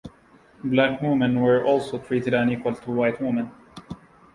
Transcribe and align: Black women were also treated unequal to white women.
Black 0.63 0.99
women 1.03 1.41
were 1.41 1.63
also 1.63 1.99
treated 1.99 2.33
unequal 2.33 2.73
to 2.73 2.89
white 2.91 3.21
women. 3.21 3.51